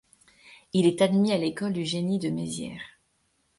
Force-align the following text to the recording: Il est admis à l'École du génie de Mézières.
Il 0.73 0.87
est 0.87 1.03
admis 1.03 1.31
à 1.31 1.37
l'École 1.37 1.73
du 1.73 1.85
génie 1.85 2.17
de 2.17 2.31
Mézières. 2.31 2.81